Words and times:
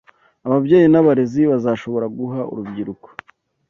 ababyeyi 0.47 0.87
n’abarezi 0.89 1.41
bazashobora 1.51 2.05
guha 2.17 2.41
urubyiruko 2.51 3.07